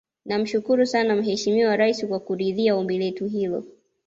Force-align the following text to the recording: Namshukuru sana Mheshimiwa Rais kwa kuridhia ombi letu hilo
Namshukuru 0.25 0.85
sana 0.85 1.15
Mheshimiwa 1.15 1.75
Rais 1.77 2.05
kwa 2.05 2.19
kuridhia 2.19 2.75
ombi 2.75 2.97
letu 2.97 3.25
hilo 3.25 3.63